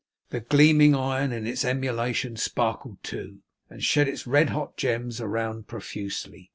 [0.31, 5.67] The gleaming iron, in its emulation, sparkled too, and shed its red hot gems around
[5.67, 6.49] profusely.